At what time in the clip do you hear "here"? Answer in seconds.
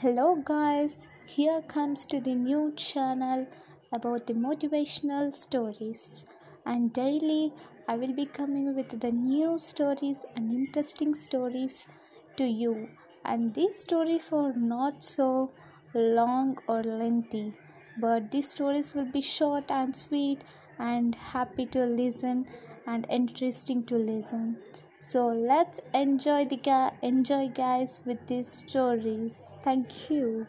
1.24-1.62